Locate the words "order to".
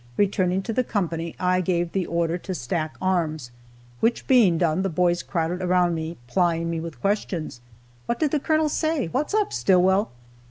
2.07-2.55